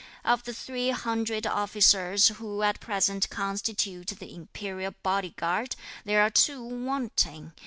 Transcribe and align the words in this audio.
Of 0.25 0.45
the 0.45 0.53
three 0.55 0.89
hundred 0.89 1.45
officers 1.45 2.29
who 2.29 2.63
at 2.63 2.79
present 2.79 3.29
constitute 3.29 4.07
the 4.07 4.33
Imperial 4.33 4.95
Body 5.03 5.35
Guard, 5.37 5.75
there 6.05 6.23
are 6.23 6.31
two 6.31 6.63
wanting. 6.63 7.53